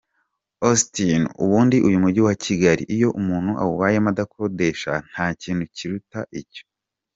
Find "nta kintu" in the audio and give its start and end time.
5.11-5.63